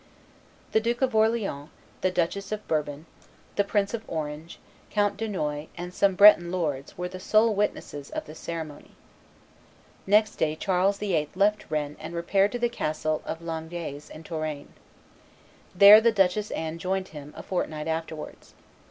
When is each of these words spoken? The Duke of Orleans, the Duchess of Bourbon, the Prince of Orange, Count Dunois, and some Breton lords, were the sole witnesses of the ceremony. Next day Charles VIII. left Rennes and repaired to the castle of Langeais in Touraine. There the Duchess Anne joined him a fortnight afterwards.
The 0.71 0.79
Duke 0.79 1.03
of 1.03 1.13
Orleans, 1.13 1.69
the 2.01 2.09
Duchess 2.09 2.51
of 2.51 2.67
Bourbon, 2.67 3.05
the 3.55 3.63
Prince 3.63 3.93
of 3.93 4.01
Orange, 4.07 4.57
Count 4.89 5.15
Dunois, 5.15 5.67
and 5.77 5.93
some 5.93 6.15
Breton 6.15 6.51
lords, 6.51 6.97
were 6.97 7.07
the 7.07 7.19
sole 7.19 7.53
witnesses 7.53 8.09
of 8.09 8.25
the 8.25 8.33
ceremony. 8.33 8.95
Next 10.07 10.37
day 10.37 10.55
Charles 10.55 10.97
VIII. 10.97 11.29
left 11.35 11.69
Rennes 11.69 11.97
and 11.99 12.15
repaired 12.15 12.51
to 12.53 12.57
the 12.57 12.67
castle 12.67 13.21
of 13.27 13.41
Langeais 13.43 14.09
in 14.09 14.23
Touraine. 14.23 14.73
There 15.75 16.01
the 16.01 16.11
Duchess 16.11 16.49
Anne 16.49 16.79
joined 16.79 17.09
him 17.09 17.31
a 17.37 17.43
fortnight 17.43 17.87
afterwards. 17.87 18.55